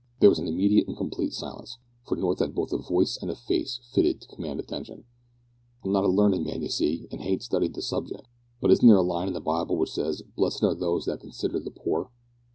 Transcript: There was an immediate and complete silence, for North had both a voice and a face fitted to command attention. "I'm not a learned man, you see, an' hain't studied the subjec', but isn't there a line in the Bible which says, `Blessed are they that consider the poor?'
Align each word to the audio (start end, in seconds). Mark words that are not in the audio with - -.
There 0.19 0.29
was 0.31 0.39
an 0.39 0.47
immediate 0.47 0.87
and 0.87 0.97
complete 0.97 1.31
silence, 1.31 1.77
for 2.07 2.15
North 2.17 2.39
had 2.39 2.55
both 2.55 2.73
a 2.73 2.79
voice 2.79 3.17
and 3.21 3.29
a 3.29 3.35
face 3.35 3.79
fitted 3.93 4.19
to 4.21 4.27
command 4.27 4.59
attention. 4.59 5.03
"I'm 5.83 5.91
not 5.91 6.03
a 6.05 6.07
learned 6.07 6.43
man, 6.43 6.63
you 6.63 6.69
see, 6.69 7.07
an' 7.11 7.19
hain't 7.19 7.43
studied 7.43 7.75
the 7.75 7.81
subjec', 7.81 8.25
but 8.59 8.71
isn't 8.71 8.87
there 8.87 8.97
a 8.97 9.03
line 9.03 9.27
in 9.27 9.35
the 9.35 9.41
Bible 9.41 9.77
which 9.77 9.91
says, 9.91 10.23
`Blessed 10.35 10.63
are 10.63 10.73
they 10.73 11.05
that 11.11 11.19
consider 11.21 11.59
the 11.59 11.69
poor?' 11.69 12.09